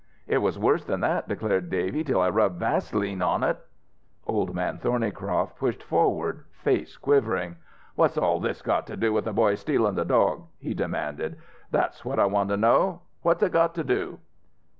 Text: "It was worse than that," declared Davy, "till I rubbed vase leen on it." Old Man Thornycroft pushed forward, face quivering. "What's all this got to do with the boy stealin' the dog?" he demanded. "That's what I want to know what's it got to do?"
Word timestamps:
"It 0.25 0.39
was 0.39 0.57
worse 0.57 0.83
than 0.83 1.01
that," 1.01 1.27
declared 1.27 1.69
Davy, 1.69 2.03
"till 2.03 2.21
I 2.21 2.29
rubbed 2.31 2.59
vase 2.59 2.91
leen 2.95 3.21
on 3.21 3.43
it." 3.43 3.59
Old 4.25 4.55
Man 4.55 4.79
Thornycroft 4.79 5.59
pushed 5.59 5.83
forward, 5.83 6.43
face 6.49 6.97
quivering. 6.97 7.57
"What's 7.93 8.17
all 8.17 8.39
this 8.39 8.63
got 8.63 8.87
to 8.87 8.97
do 8.97 9.13
with 9.13 9.25
the 9.25 9.31
boy 9.33 9.53
stealin' 9.53 9.93
the 9.93 10.03
dog?" 10.03 10.47
he 10.57 10.73
demanded. 10.73 11.37
"That's 11.69 12.03
what 12.03 12.17
I 12.17 12.25
want 12.25 12.49
to 12.49 12.57
know 12.57 13.01
what's 13.21 13.43
it 13.43 13.51
got 13.51 13.75
to 13.75 13.83
do?" 13.83 14.17